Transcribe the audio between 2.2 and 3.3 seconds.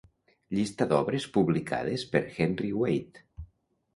"Henry Wade".